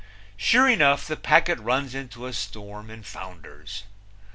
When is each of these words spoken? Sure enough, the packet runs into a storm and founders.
Sure 0.35 0.67
enough, 0.67 1.05
the 1.05 1.15
packet 1.15 1.59
runs 1.59 1.93
into 1.93 2.25
a 2.25 2.33
storm 2.33 2.89
and 2.89 3.05
founders. 3.05 3.83